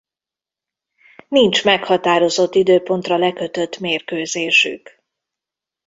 Nincs 1.27 1.63
meghatározott 1.63 2.55
időpontra 2.55 3.17
lekötött 3.17 3.77
mérkőzésük. 3.79 5.03